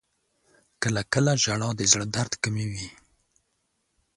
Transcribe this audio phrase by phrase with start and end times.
[0.81, 2.87] •کله کله ژړا د زړه درد کموي.